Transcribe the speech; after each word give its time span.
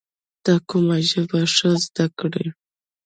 ته 0.43 0.53
کوم 0.69 0.87
ژبه 1.09 1.39
ښه 1.55 1.71
زده 1.83 2.05
کړې؟ 2.19 2.47